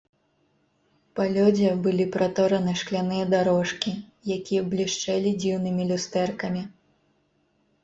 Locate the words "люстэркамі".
5.93-6.61